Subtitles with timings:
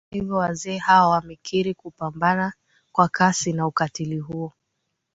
[0.05, 2.53] Hata hivyo wazee hao wamekiri kupambana
[2.91, 4.53] kwa kasi na ukatili huo